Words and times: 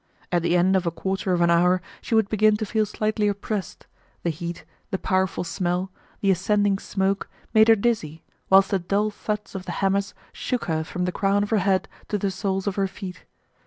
At 0.31 0.41
the 0.41 0.57
end 0.57 0.75
of 0.75 0.87
a 0.87 0.91
quarter 0.91 1.31
of 1.31 1.41
an 1.41 1.51
hour 1.51 1.79
she 2.01 2.15
would 2.15 2.27
begin 2.27 2.57
to 2.57 2.65
feel 2.65 2.87
slightly 2.87 3.27
oppressed; 3.27 3.85
the 4.23 4.31
heat, 4.31 4.65
the 4.89 4.97
powerful 4.97 5.43
smell, 5.43 5.91
the 6.21 6.31
ascending 6.31 6.79
smoke, 6.79 7.29
made 7.53 7.67
her 7.67 7.75
dizzy, 7.75 8.23
whilst 8.49 8.71
the 8.71 8.79
dull 8.79 9.11
thuds 9.11 9.53
of 9.53 9.65
the 9.65 9.73
hammers 9.73 10.15
shook 10.33 10.65
her 10.65 10.83
from 10.83 11.05
the 11.05 11.11
crown 11.11 11.43
of 11.43 11.51
her 11.51 11.59
head 11.59 11.87
to 12.07 12.17
the 12.17 12.31
soles 12.31 12.65
of 12.65 12.77
her 12.77 12.87
feet. 12.87 13.25